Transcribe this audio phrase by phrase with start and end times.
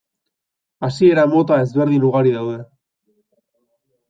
[0.87, 2.59] Hasiera mota ezberdin ugari daude.